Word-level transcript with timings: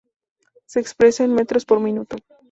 Se 0.65 0.79
expresa 0.79 1.23
en 1.25 1.35
metros 1.35 1.63
por 1.63 1.79
minuto. 1.79 2.15